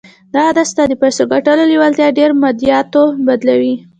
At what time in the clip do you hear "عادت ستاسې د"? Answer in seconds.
0.47-0.99